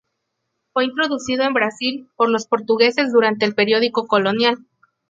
[0.73, 4.65] Fue introducido en Brasil por los portugueses durante el período colonial.